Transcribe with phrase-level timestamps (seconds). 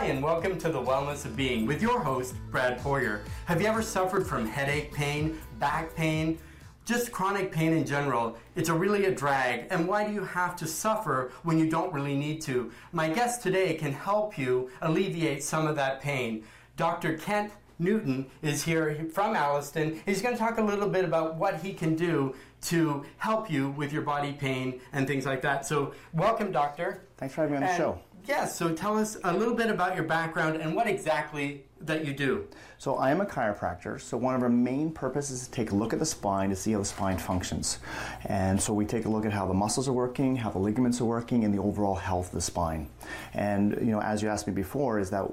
[0.00, 3.20] Hi, and welcome to The Wellness of Being with your host, Brad Poirier.
[3.44, 6.38] Have you ever suffered from headache pain, back pain,
[6.86, 8.38] just chronic pain in general?
[8.56, 9.66] It's a really a drag.
[9.68, 12.72] And why do you have to suffer when you don't really need to?
[12.92, 16.44] My guest today can help you alleviate some of that pain.
[16.78, 17.18] Dr.
[17.18, 20.00] Kent Newton is here from Alliston.
[20.06, 23.68] He's going to talk a little bit about what he can do to help you
[23.72, 25.66] with your body pain and things like that.
[25.66, 27.02] So, welcome, doctor.
[27.18, 27.98] Thanks for having me on the And- show.
[28.26, 32.12] Yes, so tell us a little bit about your background and what exactly that you
[32.12, 32.46] do.
[32.78, 34.00] So, I am a chiropractor.
[34.00, 36.56] So, one of our main purposes is to take a look at the spine to
[36.56, 37.78] see how the spine functions.
[38.24, 41.00] And so, we take a look at how the muscles are working, how the ligaments
[41.00, 42.88] are working, and the overall health of the spine.
[43.34, 45.24] And, you know, as you asked me before, is that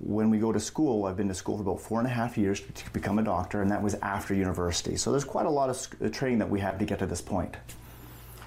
[0.00, 2.36] when we go to school, I've been to school for about four and a half
[2.36, 4.96] years to become a doctor, and that was after university.
[4.96, 7.22] So, there's quite a lot of uh, training that we have to get to this
[7.22, 7.56] point.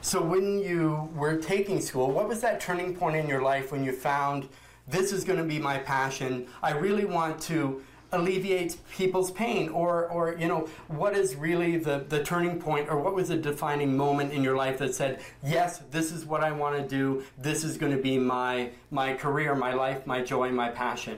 [0.05, 3.84] So, when you were taking school, what was that turning point in your life when
[3.84, 4.48] you found
[4.88, 6.45] this is going to be my passion?
[6.61, 12.06] I really want to alleviate people's pain or or you know what is really the
[12.08, 15.80] the turning point or what was the defining moment in your life that said yes
[15.89, 19.56] this is what I want to do this is going to be my my career
[19.56, 21.17] my life my joy my passion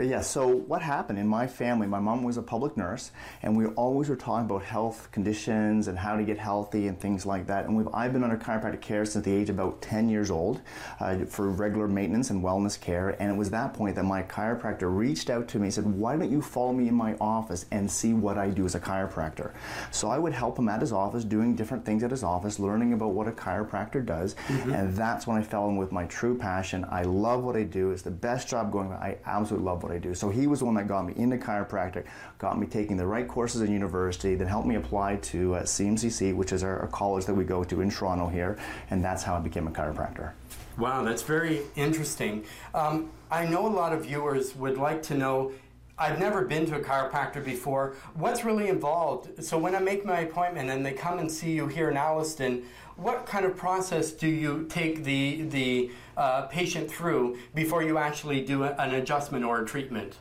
[0.00, 3.66] Yeah, so what happened in my family, my mom was a public nurse, and we
[3.66, 7.66] always were talking about health conditions and how to get healthy and things like that.
[7.66, 10.60] And we've, I've been under chiropractic care since the age of about 10 years old
[10.98, 13.10] uh, for regular maintenance and wellness care.
[13.20, 16.16] And it was that point that my chiropractor reached out to me and said, Why
[16.16, 19.52] don't you follow me in my office and see what I do as a chiropractor?
[19.92, 22.94] So I would help him at his office, doing different things at his office, learning
[22.94, 24.34] about what a chiropractor does.
[24.48, 26.84] And that's when I fell in with my true passion.
[26.90, 27.92] I love what I do.
[27.92, 28.90] It's the best job going.
[28.90, 30.14] I absolutely love what I do.
[30.14, 32.06] So he was the one that got me into chiropractic,
[32.38, 36.34] got me taking the right courses in university, then helped me apply to uh, CMCC,
[36.34, 38.58] which is our, our college that we go to in Toronto here.
[38.90, 40.32] And that's how I became a chiropractor.
[40.78, 42.44] Wow, that's very interesting.
[42.74, 45.52] Um, I know a lot of viewers would like to know.
[46.00, 47.94] I've never been to a chiropractor before.
[48.14, 49.44] What's really involved?
[49.44, 52.64] So when I make my appointment and they come and see you here in Alliston,
[52.96, 58.42] what kind of process do you take the the uh, patient through before you actually
[58.42, 60.16] do an adjustment or a treatment?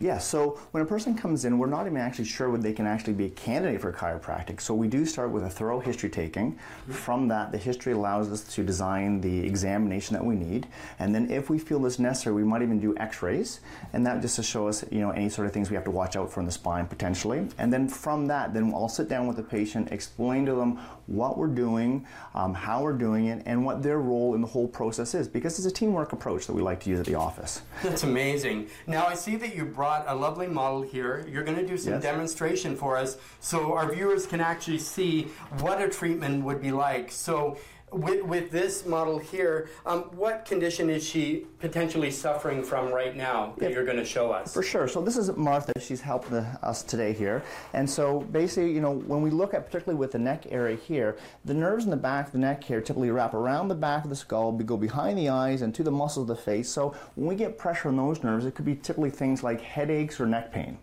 [0.00, 2.86] Yeah, so when a person comes in, we're not even actually sure whether they can
[2.86, 4.60] actually be a candidate for chiropractic.
[4.60, 6.58] So we do start with a thorough history taking.
[6.88, 10.66] From that, the history allows us to design the examination that we need.
[10.98, 13.60] And then if we feel this necessary, we might even do x-rays.
[13.92, 15.90] And that just to show us, you know, any sort of things we have to
[15.90, 17.46] watch out for in the spine potentially.
[17.58, 21.36] And then from that, then I'll sit down with the patient, explain to them what
[21.36, 25.14] we're doing, um, how we're doing it, and what their role in the whole process
[25.14, 25.28] is.
[25.28, 27.62] Because it's a teamwork approach that we like to use at the office.
[27.82, 28.68] That's amazing.
[28.86, 31.26] Now I see that you brought a lovely model here.
[31.28, 32.02] You're going to do some Yes.
[32.02, 35.24] demonstration for us so our viewers can actually see
[35.60, 37.10] what a treatment would be like.
[37.10, 37.58] So
[37.92, 43.54] with, with this model here, um, what condition is she potentially suffering from right now
[43.58, 43.76] that Yeah.
[43.76, 44.52] you're going to show us?
[44.52, 44.88] For sure.
[44.88, 45.72] So this is Martha.
[45.80, 47.42] She's helping us today here.
[47.72, 51.16] And so basically, you know, when we look at particularly with the neck area here,
[51.44, 54.10] the nerves in the back of the neck here typically wrap around the back of
[54.10, 56.68] the skull, go behind the eyes and to the muscles of the face.
[56.68, 60.20] So when we get pressure on those nerves, it could be typically things like headaches
[60.20, 60.78] or neck pain.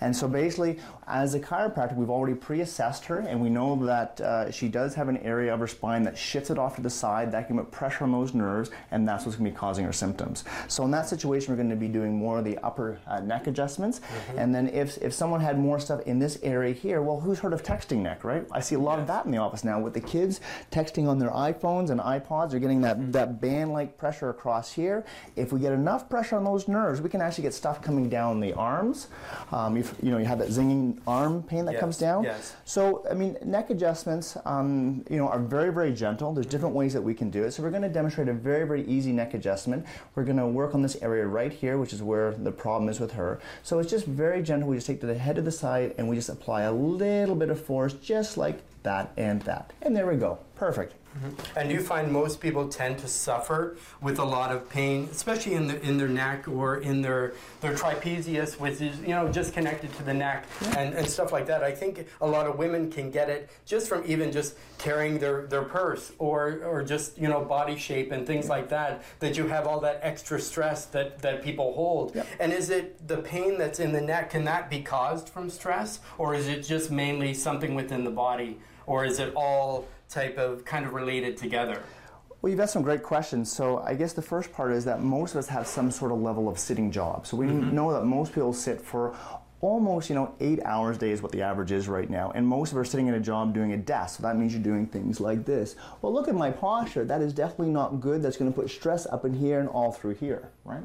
[0.00, 4.50] And so basically, as a chiropractor, we've already pre-assessed her, and we know that uh,
[4.50, 7.32] she does have an area of her spine that shifts it off to the side.
[7.32, 9.92] That can put pressure on those nerves, and that's what's going to be causing her
[9.92, 10.44] symptoms.
[10.68, 13.46] So in that situation, we're going to be doing more of the upper uh, neck
[13.46, 14.00] adjustments.
[14.36, 17.52] And then if if someone had more stuff in this area here, well, who's heard
[17.52, 18.46] of texting neck, right?
[18.52, 20.40] I see a lot of that in the office now with the kids
[20.70, 22.50] texting on their iPhones and iPods.
[22.50, 25.04] They're getting that that band-like pressure across here.
[25.36, 28.40] If we get enough pressure on those nerves, we can actually get stuff coming down
[28.40, 29.08] the arms.
[29.52, 32.24] Um, if you know you have that zinging arm pain that Yes, comes down.
[32.24, 32.54] yes.
[32.64, 36.32] So I mean, neck adjustments, um, you know, are very very gentle.
[36.32, 37.52] There's different ways that we can do it.
[37.52, 39.86] So we're going to demonstrate a very very easy neck adjustment.
[40.14, 43.00] We're going to work on this area right here, which is where the problem is
[43.00, 43.40] with her.
[43.62, 44.68] So it's just very gentle.
[44.68, 47.50] We just take the head of the side and we just apply a little bit
[47.50, 50.38] of force, just like that and that, and there we go.
[50.56, 50.94] Perfect.
[51.18, 51.58] Mm-hmm.
[51.58, 55.66] And you find most people tend to suffer with a lot of pain, especially in
[55.66, 59.92] the in their neck or in their their trapezius, which is you know just connected
[59.96, 60.46] to the neck
[60.76, 61.64] and, and stuff like that.
[61.64, 65.46] I think a lot of women can get it just from even just carrying their,
[65.46, 69.02] their purse or or just you know body shape and things like that.
[69.18, 72.14] That you have all that extra stress that that people hold.
[72.14, 72.26] Yep.
[72.38, 74.30] And is it the pain that's in the neck?
[74.30, 78.58] Can that be caused from stress, or is it just mainly something within the body,
[78.90, 81.80] or is it all type of kind of related together?
[82.42, 83.50] Well, you've asked some great questions.
[83.52, 86.18] So I guess the first part is that most of us have some sort of
[86.18, 87.24] level of sitting job.
[87.24, 87.72] So we mm-hmm.
[87.72, 89.16] know that most people sit for
[89.60, 92.32] almost, you know, eight hours a day is what the average is right now.
[92.34, 94.16] And most of us are sitting at a job doing a desk.
[94.16, 95.76] So that means you're doing things like this.
[96.02, 97.04] Well, look at my posture.
[97.04, 98.22] That is definitely not good.
[98.22, 100.82] That's going to put stress up in here and all through here, right?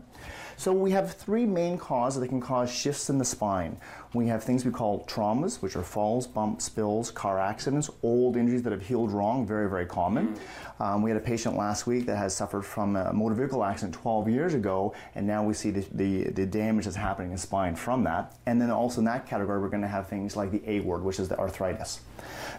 [0.58, 3.78] So we have three main causes that can cause shifts in the spine.
[4.16, 8.64] We have things we call traumas, which are falls, bumps, spills, car accidents, old injuries
[8.64, 10.40] that have healed wrong, very, very common.
[10.80, 13.94] Um, we had a patient last week that has suffered from a motor vehicle accident
[13.94, 17.76] 12 years ago, and now we see the, the, the damage that's happening in spine
[17.76, 18.34] from that.
[18.46, 21.04] And then also in that category, we're going to have things like the A word,
[21.04, 22.00] which is the arthritis.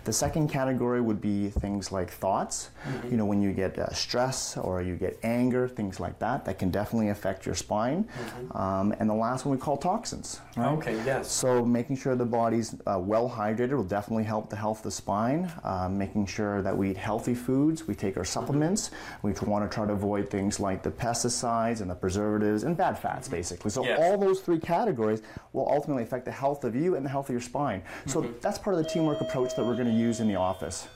[0.05, 2.71] The second category would be things like thoughts.
[2.87, 3.11] Mm-hmm.
[3.11, 6.59] You know, when you get uh, stress or you get anger, things like that, that
[6.59, 8.05] can definitely affect your spine.
[8.05, 8.57] Mm-hmm.
[8.57, 10.41] Um, and the last one we call toxins.
[10.57, 10.69] Right?
[10.75, 11.31] Okay, yes.
[11.31, 14.91] So making sure the body's uh, well hydrated will definitely help the health of the
[14.91, 15.53] spine.
[15.63, 18.89] Uh, making sure that we eat healthy foods, we take our supplements.
[18.89, 19.29] Mm-hmm.
[19.29, 22.99] We want to try to avoid things like the pesticides and the preservatives and bad
[22.99, 23.37] fats, mm-hmm.
[23.37, 23.71] basically.
[23.71, 23.99] So yes.
[24.01, 25.23] all those three categories
[25.53, 27.83] will ultimately affect the health of you and the health of your spine.
[28.07, 28.33] So mm-hmm.
[28.41, 30.89] that's part of the teamwork approach that we're going to use in the office.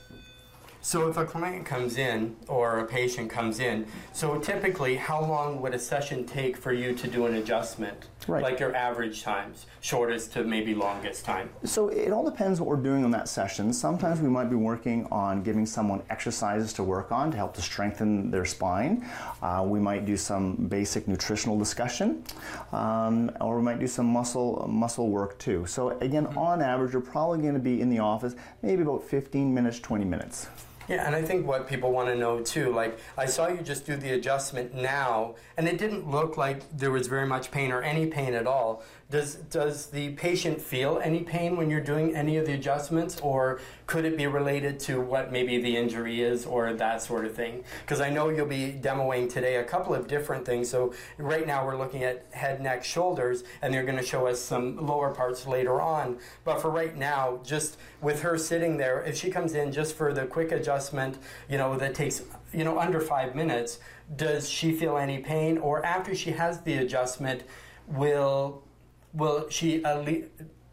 [0.83, 5.61] So if a client comes in or a patient comes in, so typically how long
[5.61, 8.07] would a session take for you to do an adjustment?
[8.27, 8.43] Right.
[8.43, 11.49] Like your average times, shortest to maybe longest time.
[11.63, 13.73] So it all depends what we're doing on that session.
[13.73, 17.61] Sometimes we might be working on giving someone exercises to work on to help to
[17.61, 19.07] strengthen their spine.
[19.41, 22.23] Uh, we might do some basic nutritional discussion,
[22.71, 25.65] um, or we might do some muscle muscle work too.
[25.65, 26.37] So again, mm-hmm.
[26.37, 30.05] on average, you're probably going to be in the office maybe about 15 minutes, 20
[30.05, 30.47] minutes.
[30.91, 33.85] Yeah, and I think what people want to know too, like I saw you just
[33.85, 37.81] do the adjustment now, and it didn't look like there was very much pain or
[37.81, 38.83] any pain at all.
[39.11, 43.59] Does does the patient feel any pain when you're doing any of the adjustments, or
[43.85, 47.65] could it be related to what maybe the injury is, or that sort of thing?
[47.81, 50.69] Because I know you'll be demoing today a couple of different things.
[50.69, 54.39] So right now we're looking at head, neck, shoulders, and they're going to show us
[54.39, 56.17] some lower parts later on.
[56.45, 60.13] But for right now, just with her sitting there, if she comes in just for
[60.13, 61.17] the quick adjustment,
[61.49, 62.21] you know that takes
[62.53, 63.79] you know under five minutes,
[64.15, 67.43] does she feel any pain, or after she has the adjustment?
[67.87, 68.63] Will
[69.13, 69.83] will she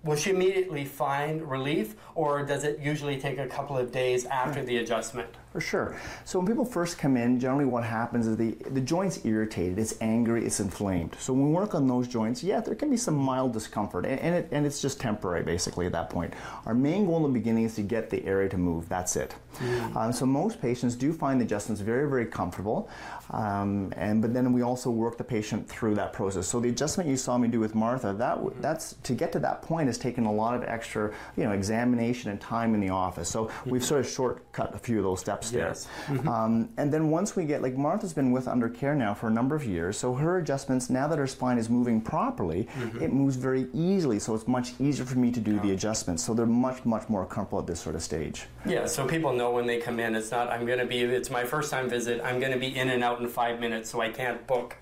[0.04, 4.64] will she immediately find relief or does it usually take a couple of days after
[4.64, 5.96] the adjustment for sure.
[6.24, 9.94] So when people first come in, generally what happens is the, the joint's irritated, it's
[10.00, 11.16] angry, it's inflamed.
[11.18, 14.20] So when we work on those joints, yeah, there can be some mild discomfort, and,
[14.20, 16.34] and, it, and it's just temporary basically at that point.
[16.66, 19.34] Our main goal in the beginning is to get the area to move, that's it.
[19.58, 19.96] Mm.
[19.96, 22.88] Um, so most patients do find the adjustments very, very comfortable,
[23.30, 26.46] um, and but then we also work the patient through that process.
[26.46, 29.62] So the adjustment you saw me do with Martha, that that's to get to that
[29.62, 33.28] point has taken a lot of extra, you know, examination and time in the office.
[33.28, 35.68] So we've sort of shortcut a few of those steps there.
[35.68, 35.88] Yes.
[36.06, 36.28] Mm-hmm.
[36.28, 39.30] Um, and then once we get, like Martha's been with Under Care now for a
[39.30, 43.02] number of years, so her adjustments, now that her spine is moving properly, mm-hmm.
[43.02, 46.24] it moves very easily, so it's much easier for me to do the adjustments.
[46.24, 48.46] So they're much, much more comfortable at this sort of stage.
[48.66, 51.30] Yeah, so people know when they come in, it's not, I'm going to be, it's
[51.30, 54.00] my first time visit, I'm going to be in and out in five minutes, so
[54.00, 54.76] I can't book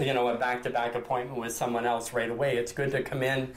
[0.00, 3.52] you know a back-to-back appointment with someone else right away it's good to come in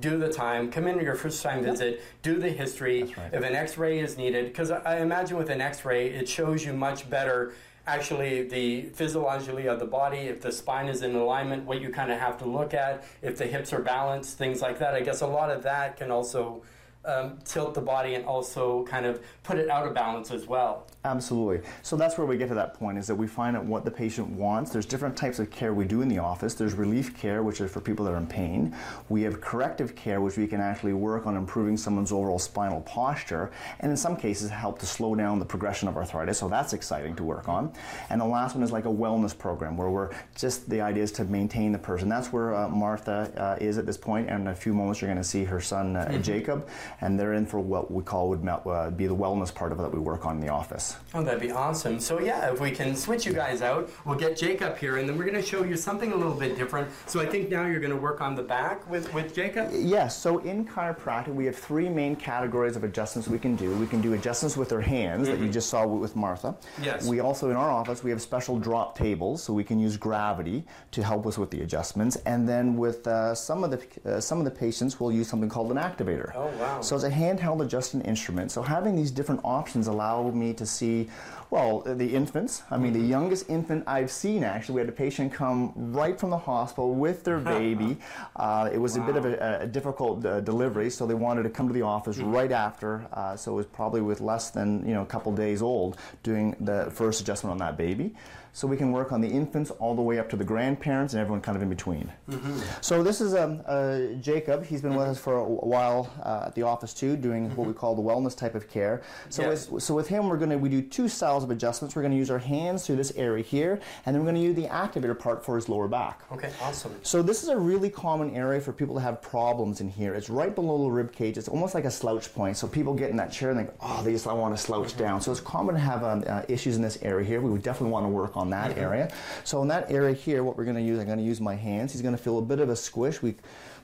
[0.00, 3.14] do the time, come in your first time visit, do the history.
[3.16, 3.32] Right.
[3.32, 6.64] If an x ray is needed, because I imagine with an x ray, it shows
[6.64, 7.54] you much better
[7.86, 12.10] actually the physiology of the body, if the spine is in alignment, what you kind
[12.10, 14.94] of have to look at, if the hips are balanced, things like that.
[14.94, 16.62] I guess a lot of that can also
[17.06, 20.86] um, tilt the body and also kind of put it out of balance as well.
[21.04, 21.60] Absolutely.
[21.82, 23.90] So that's where we get to that point is that we find out what the
[23.90, 24.70] patient wants.
[24.70, 26.54] There's different types of care we do in the office.
[26.54, 28.74] There's relief care, which is for people that are in pain.
[29.10, 33.50] We have corrective care, which we can actually work on improving someone's overall spinal posture,
[33.80, 36.38] and in some cases help to slow down the progression of arthritis.
[36.38, 37.72] So that's exciting to work on.
[38.08, 41.12] And the last one is like a wellness program where we're just the idea is
[41.12, 42.08] to maintain the person.
[42.08, 45.10] That's where uh, Martha uh, is at this point, and in a few moments you're
[45.10, 46.22] going to see her son uh, mm-hmm.
[46.22, 46.66] Jacob,
[47.00, 49.82] and they're in for what we call would uh, be the wellness part of it
[49.82, 50.96] that we work on in the office.
[51.14, 52.00] Oh, that'd be awesome.
[52.00, 55.08] So yeah, if we can switch you guys out, we'll get Jake up here, and
[55.08, 56.88] then we're going to show you something a little bit different.
[57.06, 59.70] So I think now you're going to work on the back with, with Jacob?
[59.72, 60.20] Yes.
[60.20, 63.74] So in chiropractic, we have three main categories of adjustments we can do.
[63.76, 65.32] We can do adjustments with our hands mm-hmm.
[65.32, 65.52] that you mm-hmm.
[65.52, 66.56] just saw with Martha.
[66.82, 67.06] Yes.
[67.06, 70.64] We also, in our office, we have special drop tables, so we can use gravity
[70.92, 72.16] to help us with the adjustments.
[72.26, 75.48] And then with uh, some of the uh, some of the patients, we'll use something
[75.48, 76.32] called an activator.
[76.34, 76.80] Oh wow.
[76.84, 78.50] So it's a handheld adjusting instrument.
[78.50, 81.08] So having these different options allow me to see
[81.54, 82.64] well, the infants.
[82.68, 83.10] I mean, the mm-hmm.
[83.10, 84.74] youngest infant I've seen actually.
[84.74, 87.96] We had a patient come right from the hospital with their baby.
[88.34, 89.04] Uh, it was wow.
[89.04, 91.82] a bit of a, a difficult uh, delivery, so they wanted to come to the
[91.82, 92.32] office mm-hmm.
[92.32, 93.06] right after.
[93.12, 96.56] Uh, so it was probably with less than you know a couple days old doing
[96.60, 98.14] the first adjustment on that baby
[98.54, 101.20] so we can work on the infants all the way up to the grandparents and
[101.20, 102.10] everyone kind of in between.
[102.30, 102.60] Mm-hmm.
[102.80, 104.64] So this is um, uh, Jacob.
[104.64, 105.00] He's been mm-hmm.
[105.00, 107.56] with us for a while uh, at the office too, doing mm-hmm.
[107.56, 109.02] what we call the wellness type of care.
[109.28, 111.96] So, so with him, we're going to we do two styles of adjustments.
[111.96, 114.48] We're going to use our hands through this area here, and then we're going to
[114.48, 116.22] use the activator part for his lower back.
[116.30, 116.94] Okay, awesome.
[117.02, 120.14] So this is a really common area for people to have problems in here.
[120.14, 121.36] It's right below the rib cage.
[121.38, 122.56] It's almost like a slouch point.
[122.56, 124.90] So people get in that chair and think, oh, they just I want to slouch
[124.90, 124.98] mm-hmm.
[124.98, 125.20] down.
[125.20, 127.40] So it's common to have um, uh, issues in this area here.
[127.40, 128.80] We would definitely want to work on on that mm-hmm.
[128.80, 129.12] area.
[129.42, 131.54] So in that area here, what we're going to use, I'm going to use my
[131.54, 131.92] hands.
[131.92, 133.22] He's going to feel a bit of a squish.
[133.22, 133.34] We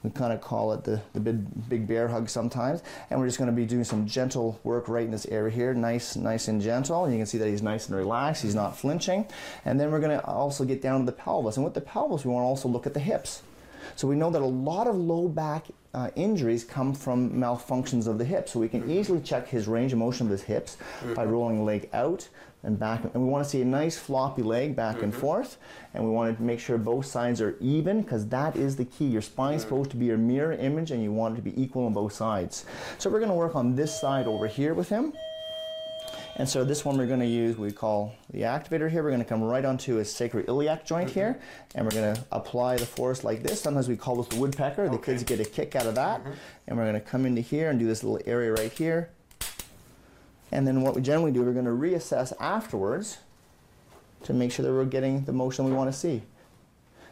[0.02, 2.83] we kind of call it the, the big, big bear hug sometimes.
[3.11, 5.75] And we're just going to be doing some gentle work right in this area here,
[5.75, 7.05] nice, nice and gentle.
[7.05, 8.43] And you can see that he's nice and relaxed.
[8.43, 9.26] He's not flinching.
[9.67, 11.57] And then we're going to also get down to the pelvis.
[11.57, 13.43] And with the pelvis, we want to also look at the hips.
[13.96, 18.18] So we know that a lot of low back uh, injuries come from malfunctions of
[18.18, 18.52] the hips.
[18.52, 21.32] So we can easily check his range of motion of his hips by mm-hmm.
[21.32, 22.28] rolling the leg out,
[22.62, 23.02] and back.
[23.04, 25.04] And we want to see a nice floppy leg back mm-hmm.
[25.04, 25.58] and forth.
[25.94, 29.06] And we want to make sure both sides are even because that is the key.
[29.06, 29.70] Your spine is mm-hmm.
[29.70, 32.12] supposed to be your mirror image and you want it to be equal on both
[32.12, 32.66] sides.
[32.99, 35.12] So we're going to work on this side over here with him.
[36.40, 39.02] And so this one we're going to use, we call the activator here.
[39.02, 41.20] We're going to come right onto a sacroiliac joint mm-hmm.
[41.20, 41.40] here,
[41.75, 43.61] and we're going to apply the force like this.
[43.61, 44.85] Sometimes we call this the woodpecker.
[44.85, 44.97] Okay.
[44.97, 46.20] The kids get a kick out of that.
[46.20, 46.32] Mm-hmm.
[46.66, 49.11] And we're going to come into here and do this little area right here.
[50.50, 53.18] And then what we generally do, we're going to reassess afterwards
[54.23, 56.23] to make sure that we're getting the motion we want to see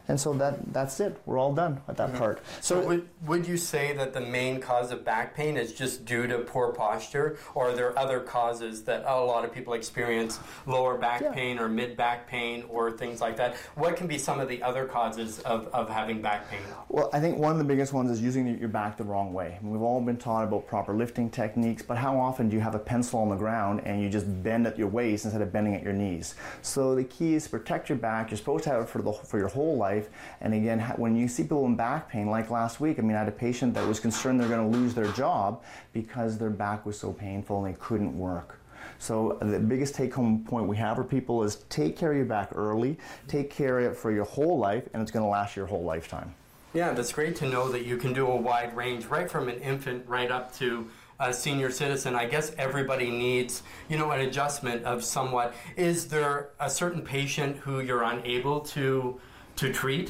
[0.09, 1.21] and so that that's it.
[1.25, 2.17] We're all done with that mm-hmm.
[2.17, 2.41] part.
[2.61, 6.03] So, so would, would you say that the main cause of back pain is just
[6.03, 10.39] due to poor posture, or are there other causes that a lot of people experience,
[10.65, 11.31] lower back yeah.
[11.31, 13.55] pain or mid back pain or things like that?
[13.75, 16.61] What can be some of the other causes of, of having back pain?
[16.87, 19.57] Well, I think one of the biggest ones is using your back the wrong way.
[19.59, 22.61] I mean, we've all been taught about proper lifting techniques, but how often do you
[22.61, 25.53] have a pencil on the ground and you just bend at your waist instead of
[25.53, 26.33] bending at your knees?
[26.63, 28.31] So the key is to protect your back.
[28.31, 30.09] You're supposed to have it for the for your whole life life.
[30.41, 33.19] And again, when you see people in back pain, like last week, I mean, I
[33.19, 35.63] had a patient that was concerned they're going to lose their job
[35.93, 38.59] because their back was so painful and they couldn't work.
[38.97, 42.49] So the biggest take-home point we have for people is take care of your back
[42.53, 45.67] early, take care of it for your whole life, and it's going to last your
[45.67, 46.33] whole lifetime.
[46.73, 49.59] Yeah, that's great to know that you can do a wide range, right from an
[49.59, 50.89] infant right up to
[51.19, 52.15] a senior citizen.
[52.15, 55.53] I guess everybody needs, you know, an adjustment of somewhat.
[55.75, 59.19] Is there a certain patient who you're unable to
[59.59, 60.09] to treat?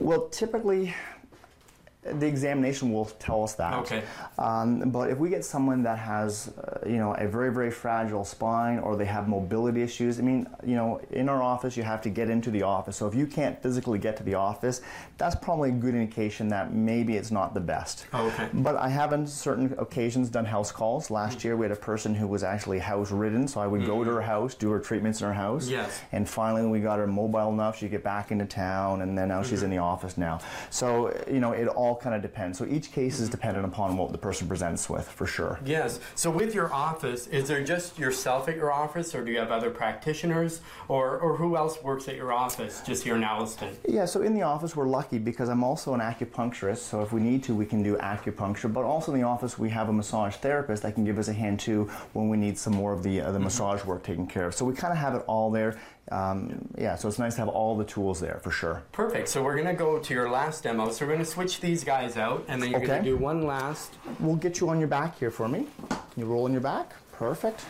[0.00, 0.92] Well, typically,
[2.02, 3.74] the examination will tell us that.
[3.74, 4.02] Okay.
[4.38, 8.24] Um, but if we get someone that has, uh, you know, a very very fragile
[8.24, 12.00] spine or they have mobility issues, I mean, you know, in our office you have
[12.02, 12.96] to get into the office.
[12.96, 14.80] So if you can't physically get to the office,
[15.18, 18.06] that's probably a good indication that maybe it's not the best.
[18.14, 18.48] Oh, okay.
[18.54, 21.10] But I have on certain occasions done house calls.
[21.10, 21.48] Last mm-hmm.
[21.48, 23.90] year we had a person who was actually house ridden, so I would mm-hmm.
[23.90, 25.68] go to her house, do her treatments in her house.
[25.68, 26.00] Yes.
[26.12, 29.28] And finally we got her mobile enough she could get back into town, and then
[29.28, 29.50] now mm-hmm.
[29.50, 30.40] she's in the office now.
[30.70, 32.56] So you know, it all all kind of depends.
[32.56, 35.58] So each case is dependent upon what the person presents with, for sure.
[35.64, 35.98] Yes.
[36.14, 39.50] So with your office, is there just yourself at your office, or do you have
[39.50, 43.76] other practitioners, or, or who else works at your office just here in Alliston?
[43.88, 44.04] Yeah.
[44.04, 46.78] So in the office, we're lucky because I'm also an acupuncturist.
[46.78, 48.72] So if we need to, we can do acupuncture.
[48.72, 51.32] But also in the office, we have a massage therapist that can give us a
[51.32, 53.44] hand too when we need some more of the uh, the mm-hmm.
[53.44, 54.54] massage work taken care of.
[54.54, 55.76] So we kind of have it all there
[56.10, 58.82] um, yeah, so it's nice to have all the tools there for sure.
[58.92, 59.28] Perfect.
[59.28, 60.90] So we're going to go to your last demo.
[60.90, 62.88] So we're going to switch these guys out, and then you're okay.
[62.88, 63.94] going to do one last.
[64.18, 65.66] We'll get you on your back here for me.
[66.16, 66.94] You roll on your back.
[67.12, 67.64] Perfect.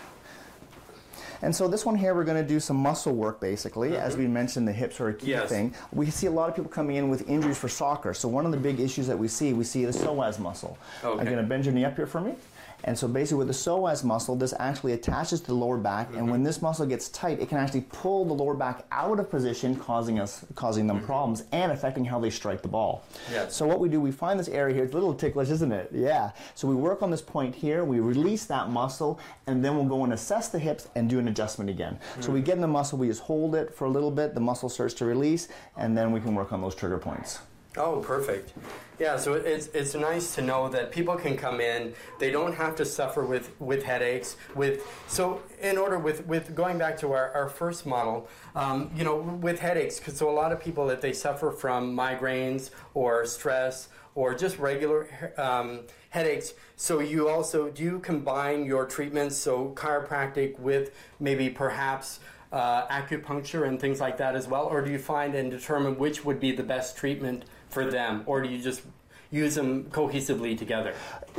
[1.43, 3.91] And so this one here, we're going to do some muscle work basically.
[3.91, 4.03] Mm-hmm.
[4.03, 5.49] As we mentioned, the hips are a key yes.
[5.49, 5.75] thing.
[5.93, 8.13] We see a lot of people coming in with injuries for soccer.
[8.13, 10.77] So one of the big issues that we see, we see the psoas muscle.
[11.03, 11.19] Okay.
[11.19, 12.35] I'm going to bend your knee up here for me.
[12.85, 16.19] And so basically with the psoas muscle, this actually attaches to the lower back, mm-hmm.
[16.19, 19.31] and when this muscle gets tight, it can actually pull the lower back out of
[19.31, 21.07] position, causing us causing them mm-hmm.
[21.07, 23.05] problems and affecting how they strike the ball.
[23.31, 23.55] Yes.
[23.55, 25.91] So what we do, we find this area here, it's a little ticklish, isn't it?
[25.93, 26.31] Yeah.
[26.55, 30.05] So we work on this point here, we release that muscle, and then we'll go
[30.05, 31.99] and assess the hips and do an adjustment again.
[32.13, 32.23] Mm-hmm.
[32.23, 34.41] So we get in the muscle, we just hold it for a little bit, the
[34.41, 37.41] muscle starts to release, and then we can work on those trigger points.
[37.77, 38.53] Oh, perfect.
[38.99, 41.95] Yeah, so it's, it's nice to know that people can come in.
[42.19, 44.37] They don't have to suffer with, with headaches.
[44.57, 49.05] With so in order with, with going back to our, our first model, um, you
[49.05, 53.25] know, with headaches, because so a lot of people if they suffer from migraines or
[53.25, 56.55] stress or just regular um, headaches.
[56.75, 62.19] So you also do you combine your treatments, so chiropractic with maybe perhaps
[62.53, 66.25] uh, acupuncture and things like that as well, or do you find and determine which
[66.25, 68.83] would be the best treatment for them, or do you just
[69.33, 70.93] use them cohesively together?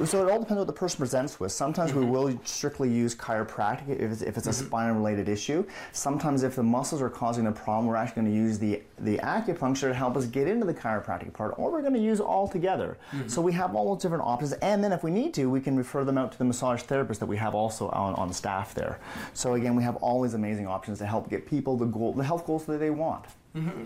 [0.05, 1.51] So it all depends what the person presents with.
[1.51, 2.11] Sometimes we mm-hmm.
[2.11, 4.65] will strictly use chiropractic if it's, if it's a mm-hmm.
[4.65, 5.65] spine related issue.
[5.91, 9.17] Sometimes if the muscles are causing the problem, we're actually going to use the, the
[9.17, 12.47] acupuncture to help us get into the chiropractic part, or we're going to use all
[12.47, 12.97] together.
[13.11, 13.27] Mm-hmm.
[13.27, 15.75] So we have all those different options, and then if we need to, we can
[15.75, 18.99] refer them out to the massage therapist that we have also on, on staff there.
[19.33, 22.23] So again, we have all these amazing options to help get people the goal, the
[22.23, 23.25] health goals that they want.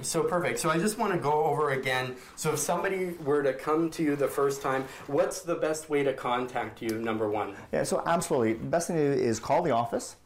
[0.04, 0.60] So perfect.
[0.60, 2.16] So I just want to go over again.
[2.36, 6.04] So if somebody were to come to you the first time, what's the best way
[6.04, 7.00] to contact you?
[7.00, 7.56] Number one.
[7.72, 8.54] Yeah, so absolutely.
[8.54, 10.18] The best thing to do is call the office.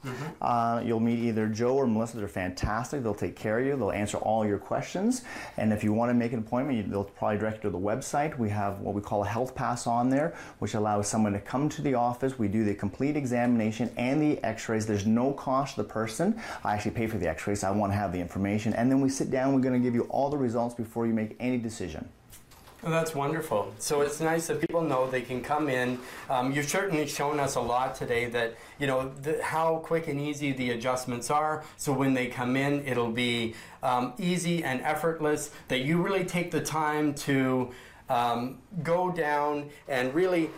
[0.41, 2.17] Uh, you'll meet either Joe or Melissa.
[2.17, 3.01] They're fantastic.
[3.01, 3.77] They'll take care of you.
[3.77, 5.23] They'll answer all your questions.
[5.57, 8.37] And if you want to make an appointment, they'll probably direct you to the website.
[8.37, 11.69] We have what we call a health pass on there, which allows someone to come
[11.69, 12.37] to the office.
[12.37, 14.85] We do the complete examination and the x-rays.
[14.85, 16.39] There's no cost to the person.
[16.63, 17.63] I actually pay for the x-rays.
[17.63, 18.73] I want to have the information.
[18.73, 19.53] And then we sit down.
[19.53, 22.07] We're going to give you all the results before you make any decision.
[22.81, 23.73] Oh, that's wonderful.
[23.77, 25.99] So it's nice that people know they can come in.
[26.29, 30.19] Um, you've certainly shown us a lot today that you know the, how quick and
[30.19, 31.65] easy the adjustments are.
[31.75, 35.51] So when they come in, it'll be um, easy and effortless.
[35.67, 37.71] That you really take the time to
[38.07, 40.49] um, go down and really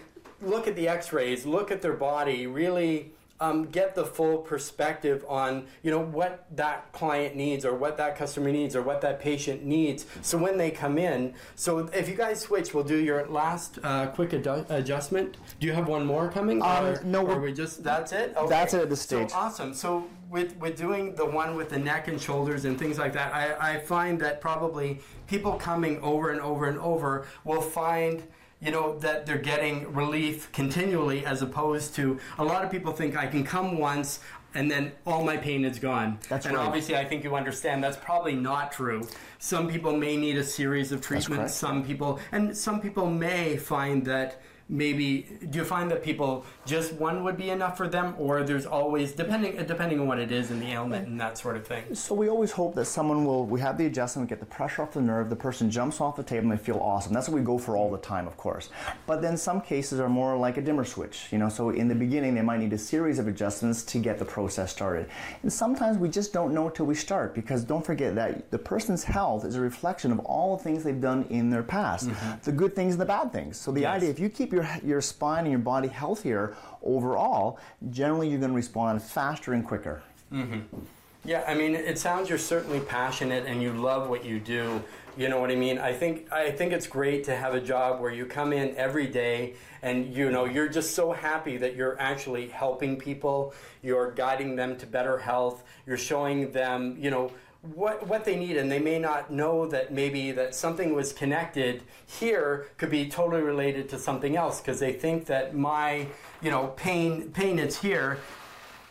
[0.41, 5.65] look at the X-rays, look at their body, really um, get the full perspective on
[5.81, 9.65] you know what that client needs or what that customer needs or what that patient
[9.65, 13.79] needs so when they come in so if you guys switch we'll do your last
[13.83, 17.51] uh, quick adju- adjustment do you have one more coming Um, or, no, or we
[17.51, 18.47] just that's it okay.
[18.47, 19.31] That's it at this stage.
[19.31, 22.97] so awesome so with, with doing the one with the neck and shoulders and things
[22.99, 27.61] like that I, I find that probably people coming over and over and over will
[27.61, 28.23] find
[28.61, 33.17] you know that they're getting relief continually as opposed to a lot of people think
[33.17, 34.19] I can come once
[34.53, 36.19] and then all my pain is gone.
[36.27, 36.65] That's and right.
[36.65, 39.07] obviously I think you understand that's probably not true.
[39.39, 44.05] Some people may need a series of treatments, some people and some people may find
[44.05, 48.41] that maybe do you find that people just one would be enough for them or
[48.41, 51.67] there's always depending depending on what it is and the ailment and that sort of
[51.67, 51.93] thing.
[51.93, 54.93] So we always hope that someone will, we have the adjustment, get the pressure off
[54.93, 57.13] the nerve, the person jumps off the table and they feel awesome.
[57.13, 58.69] That's what we go for all the time, of course.
[59.05, 61.95] But then some cases are more like a dimmer switch, you know, so in the
[61.95, 65.09] beginning they might need a series of adjustments to get the process started.
[65.43, 69.03] And sometimes we just don't know till we start because don't forget that the person's
[69.03, 72.31] health is a reflection of all the things they've done in their past, mm-hmm.
[72.43, 73.57] the good things and the bad things.
[73.57, 73.97] So the Yes.
[73.97, 78.51] idea, if you keep your, your spine and your body healthier overall, generally you're going
[78.51, 80.01] to respond faster and quicker.
[80.31, 80.77] Mm-hmm.
[81.23, 84.83] Yeah, I mean, it sounds you're certainly passionate and you love what you do.
[85.17, 85.77] You know what I mean?
[85.77, 89.07] I think I think it's great to have a job where you come in every
[89.07, 93.53] day and you know you're just so happy that you're actually helping people.
[93.83, 95.63] You're guiding them to better health.
[95.85, 99.93] You're showing them, you know, what what they need and they may not know that
[99.93, 104.91] maybe that something was connected here could be totally related to something else because they
[104.91, 106.07] think that my,
[106.41, 108.17] you know, pain pain is here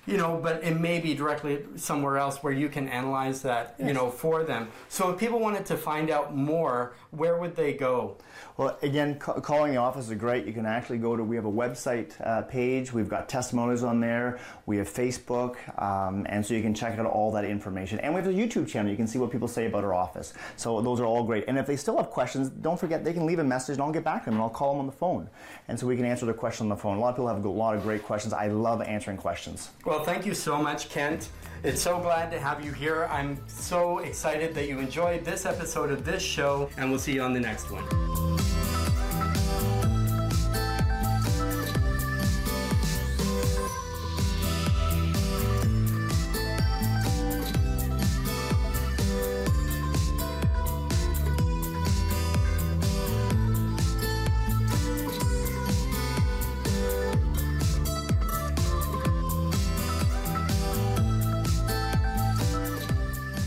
[0.06, 3.92] you know, but it may be directly somewhere else where you can analyze that, you
[3.92, 4.68] know, for them.
[4.88, 8.16] So if people wanted to find out more, where would they go?
[8.56, 10.46] Well, again, ca- calling the office is great.
[10.46, 12.92] You can actually go to, we have a website uh, page.
[12.92, 14.38] We've got testimonials on there.
[14.66, 15.56] We have Facebook.
[15.80, 17.98] Um, and so you can check out all that information.
[18.00, 18.90] And we have a YouTube channel.
[18.90, 20.34] You can see what people say about our office.
[20.56, 21.44] So those are all great.
[21.48, 23.92] And if they still have questions, don't forget they can leave a message and I'll
[23.92, 25.28] get back to them and I'll call them on the phone.
[25.68, 26.96] And so we can answer their question on the phone.
[26.96, 28.32] A lot of people have a lot of great questions.
[28.32, 29.70] I love answering questions.
[29.90, 31.30] Well, thank you so much, Kent.
[31.64, 33.08] It's so glad to have you here.
[33.10, 37.22] I'm so excited that you enjoyed this episode of this show, and we'll see you
[37.22, 38.29] on the next one.